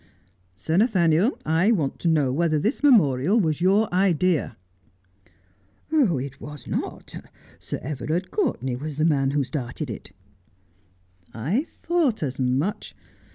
[0.57, 4.57] Sir Nathaniel, I want to know whether this memorial was your idea?'
[5.91, 7.21] 'It was not.
[7.59, 10.11] Sir Everard Courtenay was the man who started it.''
[11.51, 12.95] I thought as much.